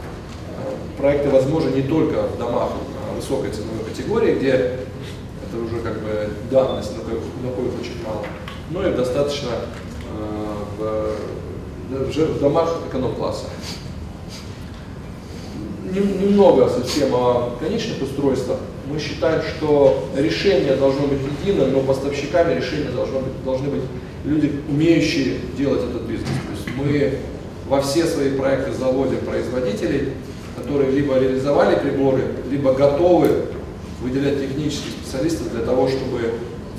проекты 0.97 1.29
возможны 1.29 1.69
не 1.69 1.83
только 1.83 2.23
в 2.23 2.37
домах 2.37 2.71
а, 2.71 3.15
высокой 3.15 3.51
ценовой 3.51 3.83
категории, 3.85 4.35
где 4.35 4.49
это 4.49 5.57
уже 5.63 5.79
как 5.81 6.01
бы 6.01 6.29
данность, 6.51 6.91
но, 6.97 7.03
коих 7.03 7.79
очень 7.79 8.03
мало, 8.05 8.25
но 8.71 8.87
и 8.87 8.95
достаточно 8.95 9.49
э, 10.79 11.15
в, 11.89 12.07
в 12.07 12.39
домах 12.39 12.79
эконом-класса. 12.89 13.45
Немного 15.93 16.67
совсем 16.69 17.13
о 17.13 17.55
конечных 17.59 18.01
устройствах. 18.01 18.57
Мы 18.87 18.99
считаем, 18.99 19.41
что 19.41 20.09
решение 20.15 20.75
должно 20.75 21.07
быть 21.07 21.19
единым, 21.39 21.73
но 21.73 21.81
поставщиками 21.81 22.55
решения 22.55 22.89
должно 22.89 23.19
быть, 23.19 23.43
должны 23.43 23.69
быть 23.69 23.81
люди, 24.23 24.51
умеющие 24.69 25.37
делать 25.57 25.83
этот 25.83 26.03
бизнес. 26.03 26.27
То 26.27 26.51
есть 26.51 26.77
мы 26.77 27.19
во 27.67 27.81
все 27.81 28.05
свои 28.05 28.31
проекты 28.31 28.71
заводим 28.73 29.17
производителей, 29.19 30.13
которые 30.55 30.91
либо 30.91 31.17
реализовали 31.17 31.79
приборы, 31.79 32.23
либо 32.49 32.73
готовы 32.73 33.45
выделять 34.01 34.39
технических 34.39 34.91
специалистов 35.03 35.51
для 35.51 35.65
того, 35.65 35.87
чтобы 35.87 36.33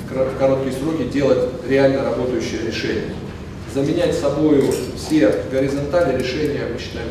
в 0.09 0.39
короткие 0.39 0.73
сроки 0.73 1.03
делать 1.03 1.39
реально 1.67 2.03
работающее 2.03 2.61
решение. 2.65 3.13
заменять 3.73 4.15
собой 4.15 4.63
все 4.95 5.43
горизонтали 5.51 6.17
решения 6.17 6.61
мы 6.71 6.79
считаем 6.79 7.09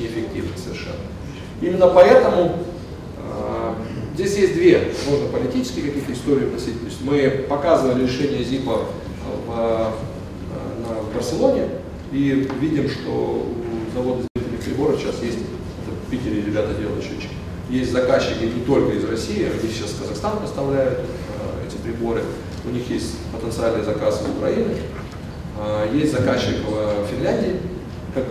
неэффективно 0.00 0.52
совершенно. 0.56 0.96
Именно 1.60 1.88
поэтому 1.88 2.56
здесь 4.16 4.36
есть 4.36 4.54
две, 4.54 4.92
можно 5.08 5.28
политические 5.28 5.86
какие-то 5.86 6.12
истории 6.12 6.46
вносить. 6.46 6.80
То 6.80 6.86
есть 6.86 7.00
мы 7.02 7.44
показывали 7.48 8.04
решение 8.04 8.42
ЗИПа 8.42 8.80
в, 9.46 9.50
э, 9.50 9.90
в 11.10 11.14
Барселоне 11.14 11.68
и 12.12 12.48
видим, 12.60 12.88
что 12.88 13.10
у 13.10 13.94
завода 13.94 14.22
измерительных 14.34 14.64
приборов 14.64 15.00
сейчас 15.00 15.22
есть, 15.22 15.38
в 15.38 16.10
Питере 16.10 16.40
ребята 16.40 16.72
делают 16.74 17.04
счетчики, 17.04 17.34
есть 17.68 17.92
заказчики 17.92 18.44
не 18.44 18.62
только 18.62 18.92
из 18.92 19.04
России, 19.04 19.44
они 19.44 19.70
сейчас 19.70 19.90
в 19.90 20.00
Казахстан 20.00 20.38
поставляют 20.38 21.00
э, 21.00 21.66
эти 21.66 21.76
приборы, 21.76 22.22
у 22.64 22.70
них 22.70 22.88
есть 22.88 23.18
потенциальный 23.32 23.84
заказ 23.84 24.22
из 24.22 24.36
Украины, 24.36 24.76
э, 25.60 25.88
есть 25.92 26.12
заказчик 26.12 26.56
в 26.64 27.06
Финляндии, 27.10 27.56
как, 28.14 28.24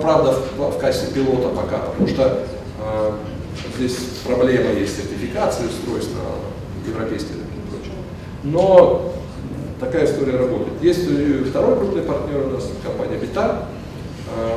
правда 0.00 0.38
в, 0.56 0.70
в 0.70 0.78
качестве 0.78 1.14
пилота 1.14 1.48
пока, 1.48 1.78
потому 1.78 2.06
что 2.06 2.22
э, 2.22 2.55
здесь 3.76 3.96
проблема 4.24 4.72
есть 4.72 4.96
сертификации 4.96 5.66
устройств 5.66 6.12
на 6.14 6.90
европейские 6.90 7.38
и 7.38 7.70
прочее. 7.70 7.94
Но 8.44 9.12
такая 9.78 10.06
история 10.06 10.36
работает. 10.36 10.82
Есть 10.82 11.08
второй 11.48 11.76
крупный 11.76 12.02
партнер 12.02 12.46
у 12.46 12.50
нас, 12.50 12.70
компания 12.82 13.18
Битар, 13.18 13.66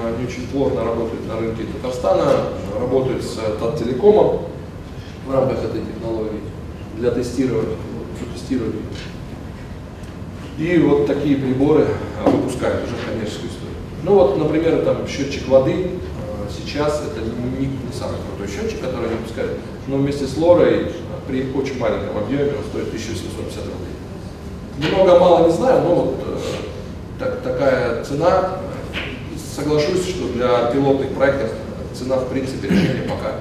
они 0.06 0.26
очень 0.26 0.48
плотно 0.48 0.84
работают 0.84 1.28
на 1.28 1.40
рынке 1.40 1.64
Татарстана, 1.64 2.46
работают 2.80 3.24
с 3.24 3.38
Таттелекомом 3.60 4.46
в 5.28 5.34
рамках 5.34 5.64
этой 5.64 5.82
технологии 5.82 6.42
для 6.98 7.12
тестирования, 7.12 7.76
тестирования. 8.34 8.82
И 10.58 10.78
вот 10.80 11.08
такие 11.08 11.38
приборы 11.38 11.88
выпускают 12.26 12.84
уже 12.86 12.96
коммерческую 13.06 13.50
историю. 13.50 13.76
Ну 14.04 14.14
вот, 14.16 14.38
например, 14.38 14.84
там 14.84 15.08
счетчик 15.08 15.48
воды 15.48 15.92
сейчас 16.50 17.02
это 17.02 17.22
не, 17.22 17.68
не 17.68 17.94
самый 17.94 18.18
крутой 18.28 18.48
счетчик, 18.48 18.82
который 18.82 19.08
они 19.08 19.18
выпускают, 19.18 19.60
но 19.88 19.98
вместе 19.98 20.26
с 20.26 20.38
Лорой 20.38 20.92
при 21.28 21.52
очень 21.54 21.80
маленьком 21.80 22.18
объеме 22.18 22.54
он 22.58 22.64
стоит 22.70 22.88
1750 22.88 23.64
рублей. 23.66 24.00
Немного 24.78 25.20
мало 25.20 25.48
не 25.48 25.54
знаю, 25.54 25.84
но 25.84 25.96
вот 25.96 26.16
э, 26.26 26.38
так, 27.20 27.42
такая 27.42 28.04
цена 28.04 28.60
соглашусь, 29.56 30.08
что 30.08 30.28
для 30.34 30.72
пилотных 30.72 31.10
проектов 31.10 31.52
цена 31.94 32.16
в 32.18 32.30
принципе 32.30 32.70
решения 32.70 33.08
пока 33.08 33.36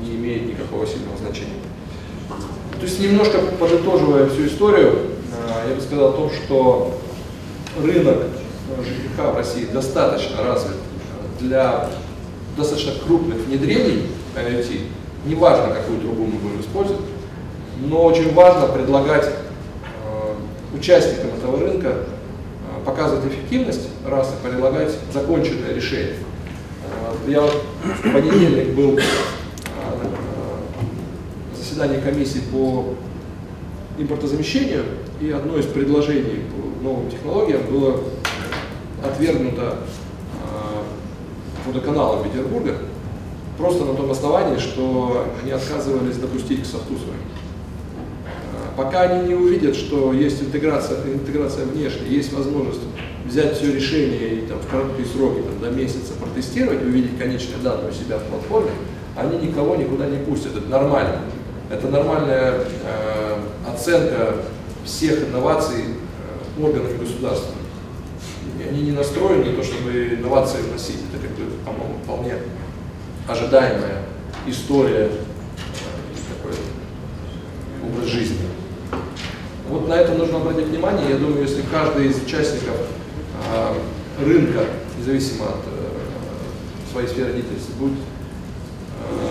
не 0.00 0.14
имеет 0.14 0.46
никакого 0.46 0.86
сильного 0.86 1.16
значения. 1.18 1.60
То 2.78 2.82
есть 2.82 3.00
немножко 3.00 3.38
подытоживая 3.58 4.28
всю 4.28 4.46
историю, 4.46 5.10
э, 5.32 5.70
я 5.70 5.74
бы 5.74 5.80
сказал 5.80 6.10
о 6.10 6.12
том, 6.12 6.30
что 6.30 6.98
рынок 7.82 8.18
ЖКХ 8.80 9.32
в 9.32 9.36
России 9.36 9.64
достаточно 9.66 10.42
развит 10.42 10.76
для 11.40 11.88
достаточно 12.56 12.92
крупных 13.06 13.38
внедрений 13.38 14.06
IoT. 14.34 14.80
Неважно, 15.26 15.74
какую 15.74 16.00
трубу 16.00 16.24
мы 16.24 16.38
будем 16.38 16.60
использовать, 16.60 17.02
но 17.80 18.04
очень 18.04 18.32
важно 18.32 18.68
предлагать 18.68 19.26
э, 19.26 20.76
участникам 20.76 21.30
этого 21.36 21.58
рынка 21.58 21.94
показывать 22.84 23.26
эффективность, 23.26 23.88
раз 24.06 24.32
и 24.32 24.46
предлагать 24.46 24.92
законченное 25.12 25.74
решение. 25.74 26.14
Э, 26.84 27.30
я 27.30 27.42
в 27.42 28.02
понедельник 28.02 28.74
был 28.74 28.96
э, 28.96 29.02
на 31.50 31.56
заседании 31.56 32.00
комиссии 32.00 32.40
по 32.52 32.94
импортозамещению, 33.98 34.84
и 35.20 35.30
одно 35.30 35.58
из 35.58 35.66
предложений 35.66 36.44
по 36.50 36.84
новым 36.84 37.10
технологиям 37.10 37.62
было 37.68 38.00
отвергнуто 39.02 39.78
э, 41.66 41.68
водоканалом 41.68 42.24
Петербурга, 42.24 42.76
просто 43.58 43.84
на 43.84 43.94
том 43.94 44.10
основании, 44.10 44.58
что 44.58 45.26
они 45.42 45.52
отказывались 45.52 46.16
допустить 46.16 46.62
к 46.62 46.66
софту 46.66 46.94
своему 46.96 47.26
пока 48.76 49.02
они 49.02 49.28
не 49.28 49.34
увидят, 49.34 49.74
что 49.74 50.12
есть 50.12 50.42
интеграция, 50.42 50.98
интеграция 51.06 51.64
внешняя, 51.64 52.06
есть 52.08 52.32
возможность 52.32 52.80
взять 53.26 53.56
все 53.56 53.72
решение 53.72 54.34
и 54.36 54.46
там, 54.46 54.58
в 54.60 54.66
короткие 54.70 55.08
сроки, 55.08 55.40
там, 55.40 55.58
до 55.60 55.70
месяца 55.74 56.12
протестировать, 56.12 56.82
увидеть 56.82 57.18
конечные 57.18 57.58
данные 57.62 57.90
у 57.90 57.92
себя 57.92 58.18
в 58.18 58.24
платформе, 58.24 58.70
они 59.16 59.48
никого 59.48 59.76
никуда 59.76 60.06
не 60.06 60.18
пустят. 60.18 60.56
Это 60.56 60.68
нормально. 60.68 61.22
Это 61.70 61.88
нормальная 61.88 62.52
э, 62.84 63.36
оценка 63.66 64.36
всех 64.84 65.28
инноваций 65.28 65.84
э, 66.58 66.62
органами 66.62 66.98
государства. 66.98 67.52
И 68.58 68.68
они 68.68 68.82
не 68.82 68.92
настроены 68.92 69.50
на 69.50 69.56
то, 69.56 69.62
чтобы 69.62 70.14
инновации 70.18 70.62
вносить. 70.62 71.00
Это, 71.12 71.22
как 71.22 71.30
бы, 71.36 71.44
по-моему, 71.64 71.98
вполне 72.02 72.34
ожидаемая 73.28 74.02
история, 74.46 75.10
э, 75.10 76.36
такой 76.42 76.56
образ 77.88 78.08
жизни. 78.08 78.38
Вот 79.68 79.88
на 79.88 79.94
это 79.94 80.14
нужно 80.14 80.38
обратить 80.38 80.66
внимание. 80.66 81.10
Я 81.10 81.16
думаю, 81.16 81.42
если 81.42 81.62
каждый 81.62 82.08
из 82.08 82.22
участников 82.22 82.76
э, 83.52 84.24
рынка, 84.24 84.64
независимо 84.98 85.46
от 85.46 85.64
э, 85.66 86.92
своей 86.92 87.08
сферы 87.08 87.32
деятельности, 87.32 87.72
будет 87.78 87.98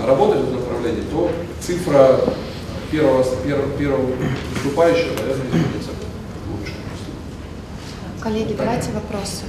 работать 0.06 0.42
в 0.42 0.48
этом 0.48 0.60
направлении, 0.62 1.04
то 1.12 1.32
цифра 1.60 2.22
первого, 2.92 3.26
первого, 3.44 3.78
первого 3.78 4.12
выступающего, 4.54 5.14
наверное, 5.16 5.48
изменится. 5.48 5.92
Коллеги, 8.26 8.54
вот 8.54 8.58
давайте 8.58 8.92
вопросы. 8.92 9.44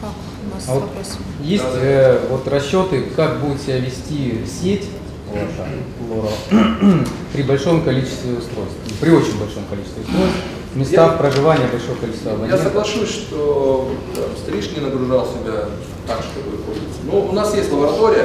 Как 0.00 0.08
у 0.08 0.54
нас 0.54 0.64
а 0.66 0.74
вопросы? 0.76 1.18
Вот 1.18 1.46
есть 1.46 1.62
э, 1.74 2.26
вот 2.30 2.48
расчеты, 2.48 3.02
как 3.14 3.42
будет 3.42 3.60
себя 3.60 3.76
вести 3.76 4.46
сеть 4.46 4.88
при 7.34 7.42
большом 7.42 7.84
количестве 7.84 8.38
устройств, 8.38 8.78
при 8.98 9.10
очень 9.10 9.38
большом 9.38 9.64
количестве 9.68 10.04
устройств, 10.04 10.38
в 10.72 10.76
местах 10.78 11.12
я, 11.12 11.18
проживания 11.18 11.66
большого 11.66 11.96
количества 11.96 12.32
абонентов. 12.32 12.60
Я 12.60 12.64
соглашусь, 12.64 13.10
что 13.10 13.90
там, 14.14 14.24
Стриж 14.38 14.70
не 14.74 14.80
нагружал 14.80 15.26
себя 15.26 15.68
так, 16.06 16.20
чтобы 16.22 16.56
пользоваться. 16.62 17.00
Но 17.04 17.28
у 17.28 17.32
нас 17.32 17.54
есть 17.54 17.70
лаборатория 17.70 18.24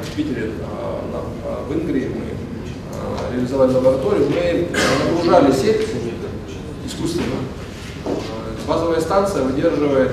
в 0.00 0.16
Питере, 0.16 0.52
а, 0.62 1.02
а, 1.44 1.64
в 1.68 1.74
Ингрии 1.74 2.08
мы 2.08 3.34
реализовали 3.34 3.74
лабораторию, 3.74 4.30
мы 4.30 4.68
нагружали 5.12 5.52
сеть 5.52 5.88
искусственно. 6.86 7.36
Базовая 8.66 9.00
станция 9.00 9.42
выдерживает 9.42 10.12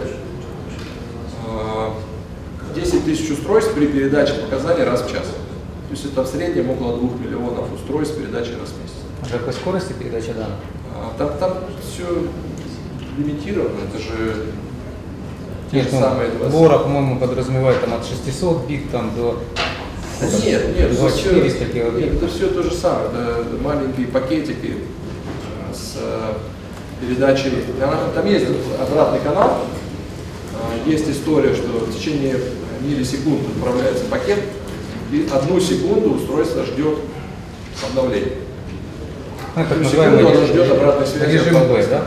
10 2.76 3.06
тысяч 3.06 3.30
устройств 3.32 3.74
при 3.74 3.88
передаче 3.88 4.34
показаний 4.34 4.84
раз 4.84 5.02
в 5.02 5.12
час. 5.12 5.26
То 5.26 5.92
есть 5.92 6.06
это 6.06 6.24
в 6.24 6.28
среднем 6.28 6.70
около 6.72 6.98
2 6.98 7.10
миллионов 7.20 7.72
устройств 7.74 8.18
передачи 8.18 8.52
раз 8.60 8.70
в 8.70 8.82
месяц. 8.82 8.96
А 9.22 9.38
какой 9.38 9.54
скорости 9.54 9.94
передачи 9.94 10.34
данных? 10.34 10.58
А, 10.96 11.14
там, 11.18 11.38
там 11.40 11.58
все 11.82 12.04
лимитировано, 13.18 13.80
это 13.88 14.02
же 14.02 14.48
те 15.70 15.78
нет, 15.78 15.86
же 15.86 15.96
ну, 15.96 16.02
самые 16.02 16.30
20. 16.32 16.54
Лора, 16.54 16.80
по-моему, 16.80 17.20
подразумевает 17.20 17.82
там 17.82 17.94
от 17.94 18.06
600 18.06 18.68
бит 18.68 18.92
там 18.92 19.16
до 19.16 19.40
нет, 20.46 20.78
нет, 20.78 20.92
это 20.92 21.10
все, 21.10 21.34
нет, 21.34 22.14
это 22.14 22.28
все 22.28 22.48
то 22.48 22.64
же 22.64 22.72
самое. 22.72 23.10
Это 23.10 23.58
маленькие 23.62 24.08
пакетики 24.08 24.78
э, 24.78 25.74
с 25.74 25.98
передачей. 27.02 27.52
Там 28.16 28.26
есть 28.26 28.46
обратный 28.80 29.20
канал, 29.20 29.60
э, 30.86 30.90
есть 30.90 31.10
история, 31.10 31.54
что 31.54 31.68
в 31.68 31.98
течение 31.98 32.38
миллисекунд 32.82 33.42
отправляется 33.56 34.06
пакет, 34.06 34.40
и 35.12 35.28
одну 35.32 35.60
секунду 35.60 36.16
устройство 36.16 36.64
ждет 36.66 36.98
обновления. 37.90 38.34
Ну, 39.56 39.66
так 39.70 39.78
называемый 39.78 40.26
оно 40.26 40.46
ждет 40.46 40.72
обратной 40.72 41.06
связи. 41.06 41.32
Режим 41.32 41.68
B, 41.68 41.86
да? 41.88 42.06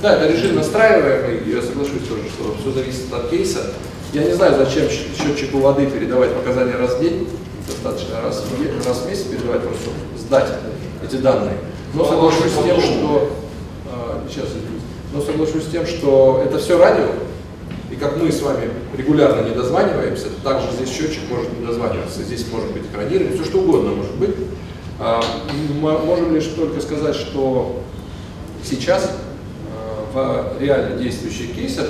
Да, 0.00 0.16
это 0.16 0.32
режим 0.32 0.56
настраиваемый, 0.56 1.48
я 1.48 1.62
соглашусь 1.62 2.08
тоже, 2.08 2.22
что 2.28 2.56
все 2.60 2.72
зависит 2.72 3.12
от 3.12 3.30
кейса. 3.30 3.72
Я 4.12 4.24
не 4.24 4.32
знаю, 4.32 4.56
зачем 4.56 4.88
счетчику 4.88 5.58
воды 5.58 5.86
передавать 5.86 6.34
показания 6.34 6.74
раз 6.76 6.96
в 6.96 7.00
день, 7.00 7.28
достаточно 7.66 8.20
раз 8.20 8.42
в, 8.42 8.86
раз 8.86 8.98
в 8.98 9.08
месяц 9.08 9.22
передавать, 9.22 9.62
просто 9.62 9.90
сдать 10.18 10.48
эти 11.04 11.16
данные. 11.16 11.56
Но 11.94 12.04
соглашусь 12.04 12.52
с 12.52 12.64
тем, 12.64 12.80
что 12.80 13.30
сейчас 14.32 14.48
но 15.12 15.20
соглашусь 15.20 15.64
с 15.64 15.70
тем, 15.70 15.86
что 15.86 16.42
это 16.44 16.58
все 16.58 16.78
радио, 16.78 17.08
и 17.90 17.96
как 17.96 18.16
мы 18.16 18.32
с 18.32 18.40
вами 18.40 18.70
регулярно 18.96 19.46
не 19.46 19.54
дозваниваемся, 19.54 20.28
также 20.42 20.68
здесь 20.72 20.88
счетчик 20.88 21.22
может 21.30 21.58
не 21.58 21.66
дозваниваться, 21.66 22.22
здесь 22.22 22.46
может 22.50 22.72
быть 22.72 22.84
экранирование, 22.84 23.34
все 23.34 23.44
что 23.44 23.58
угодно 23.58 23.90
может 23.90 24.14
быть. 24.14 24.34
А, 24.98 25.22
мы 25.80 25.98
можем 25.98 26.34
лишь 26.34 26.46
только 26.46 26.80
сказать, 26.80 27.14
что 27.14 27.82
сейчас 28.64 29.10
а, 30.14 30.56
в 30.56 30.62
реально 30.62 30.96
действующих 30.96 31.54
кейсах 31.54 31.88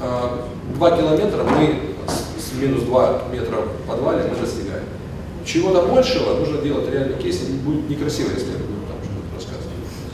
2 0.00 0.88
а, 0.88 0.96
километра 0.96 1.44
мы 1.44 1.80
с 2.08 2.60
минус 2.60 2.82
2 2.82 3.22
метра 3.32 3.58
в 3.58 3.88
подвале 3.88 4.24
мы 4.28 4.44
достигаем. 4.44 4.84
Чего-то 5.44 5.86
большего 5.86 6.34
нужно 6.34 6.60
делать 6.62 6.90
реальный 6.90 7.16
кейс, 7.16 7.40
и 7.48 7.52
будет 7.52 7.88
некрасиво, 7.88 8.30
если 8.30 8.50
что-то 8.50 8.60
рассказывать. 8.60 8.79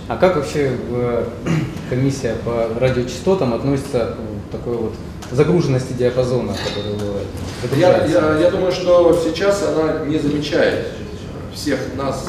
А 0.09 0.17
как 0.17 0.37
вообще 0.37 0.73
э, 0.89 1.25
комиссия 1.91 2.37
по 2.45 2.69
радиочастотам 2.79 3.55
относится 3.55 4.17
к 4.49 4.53
такой 4.53 4.77
вот 4.77 4.93
загруженности 5.33 5.95
диапазона, 5.95 6.53
который 6.53 6.95
бывает? 6.95 7.27
Я, 7.77 8.07
я, 8.07 8.39
я 8.39 8.51
думаю, 8.51 8.71
что 8.71 9.21
сейчас 9.25 9.65
она 9.65 10.05
не 10.05 10.19
замечает 10.19 10.93
всех 11.53 11.81
нас, 11.97 12.29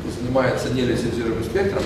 кто 0.00 0.20
занимается 0.20 0.70
нелицензируемым 0.72 1.42
спектром. 1.42 1.82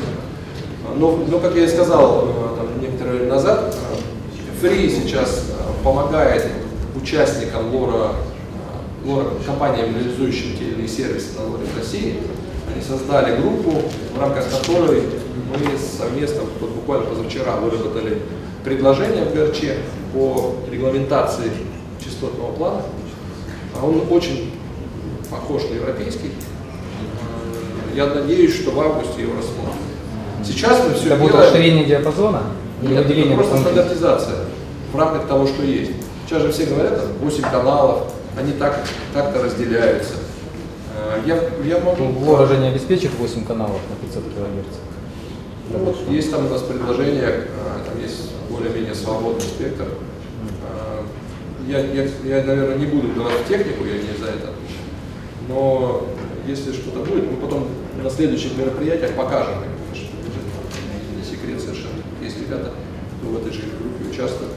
Но, 0.96 1.16
но, 1.16 1.38
как 1.38 1.54
я 1.56 1.64
и 1.64 1.68
сказал 1.68 2.26
э, 2.26 2.56
там, 2.58 2.82
некоторое 2.82 3.12
время 3.12 3.32
назад, 3.32 3.74
э, 3.74 4.66
Free 4.66 4.90
сейчас 4.90 5.44
помогает 5.82 6.46
участникам 6.94 7.74
лора, 7.74 8.12
лора 9.06 9.30
компаниям, 9.46 9.94
реализующим 9.94 10.58
те 10.58 10.64
или 10.64 10.74
иные 10.74 10.88
сервисы 10.88 11.38
на 11.38 11.46
лоре 11.46 11.64
в 11.64 11.78
России. 11.78 12.18
Они 12.72 12.82
создали 12.82 13.40
группу, 13.40 13.82
в 14.14 14.20
рамках 14.20 14.44
которой 14.50 15.02
мы 15.50 15.78
совместно, 15.78 16.42
вот 16.60 16.70
буквально 16.70 17.06
позавчера, 17.06 17.56
выработали 17.56 18.18
предложение 18.64 19.24
в 19.24 19.34
ГРЧ 19.34 19.60
по 20.14 20.54
регламентации 20.70 21.50
частотного 22.02 22.52
плана. 22.52 22.82
А 23.80 23.84
Он 23.84 24.02
очень 24.10 24.52
похож 25.30 25.62
на 25.64 25.74
европейский. 25.74 26.28
Э, 27.92 27.96
Я 27.96 28.06
надеюсь, 28.06 28.54
что 28.54 28.70
в 28.70 28.80
августе 28.80 29.22
его 29.22 29.32
рассмотрим. 29.36 29.74
Сейчас 30.44 30.80
мы 30.86 30.94
все 30.94 31.14
Это 31.14 31.18
делаем... 31.18 31.36
расширение 31.36 31.84
диапазона 31.84 32.42
или 32.82 32.94
Нет, 32.94 33.10
это 33.10 33.34
просто 33.34 33.58
стандартизация 33.58 34.36
в 34.92 34.98
рамках 34.98 35.26
того, 35.26 35.46
что 35.46 35.62
есть. 35.62 35.92
Сейчас 36.26 36.42
же 36.42 36.52
все 36.52 36.66
говорят, 36.66 36.96
там 36.96 37.08
8 37.20 37.42
каналов, 37.42 38.12
они 38.38 38.52
так, 38.52 38.84
так-то 39.12 39.42
разделяются. 39.42 40.14
Э, 40.94 41.20
Я, 41.26 41.36
я 41.64 41.80
могу... 41.80 42.04
Ну, 42.04 42.46
же 42.46 42.58
не 42.58 42.68
обеспечит 42.68 43.10
8 43.18 43.44
каналов 43.44 43.80
на 43.90 44.06
500 44.06 44.24
килогерц. 44.34 44.74
Ну, 45.70 45.78
вот 45.78 45.96
есть 46.10 46.30
там 46.30 46.46
у 46.46 46.48
нас 46.48 46.62
предложение, 46.62 47.24
э, 47.24 47.46
там 47.86 48.00
есть 48.00 48.30
более-менее 48.50 48.94
свободный 48.94 49.42
спектр. 49.42 49.86
Э, 50.62 51.02
Я, 51.66 51.78
я, 51.80 52.08
я, 52.24 52.44
наверное, 52.44 52.76
не 52.76 52.86
буду 52.86 53.08
в 53.08 53.48
технику, 53.48 53.84
я 53.84 53.94
не 53.94 54.18
за 54.18 54.26
это. 54.26 54.50
Но 55.48 56.06
если 56.46 56.72
что-то 56.72 57.00
будет, 57.00 57.30
мы 57.30 57.36
потом 57.38 57.68
на 58.02 58.10
следующих 58.10 58.56
мероприятиях 58.56 59.12
покажем. 59.12 59.54
Это 59.92 59.98
не 61.16 61.24
секрет 61.24 61.60
совершенно. 61.60 62.02
Есть 62.22 62.38
ребята, 62.40 62.70
кто 63.18 63.30
в 63.30 63.38
этой 63.38 63.52
же 63.52 63.62
группе 63.62 64.10
участвуют. 64.10 64.52